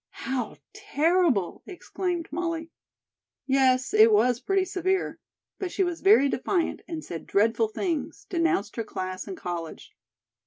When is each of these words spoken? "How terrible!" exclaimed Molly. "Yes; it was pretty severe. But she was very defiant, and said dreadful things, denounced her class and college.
"How 0.25 0.55
terrible!" 0.73 1.61
exclaimed 1.67 2.27
Molly. 2.31 2.71
"Yes; 3.45 3.93
it 3.93 4.11
was 4.11 4.39
pretty 4.39 4.65
severe. 4.65 5.19
But 5.59 5.71
she 5.71 5.83
was 5.83 6.01
very 6.01 6.27
defiant, 6.27 6.81
and 6.87 7.05
said 7.05 7.27
dreadful 7.27 7.67
things, 7.67 8.25
denounced 8.27 8.77
her 8.77 8.83
class 8.83 9.27
and 9.27 9.37
college. 9.37 9.93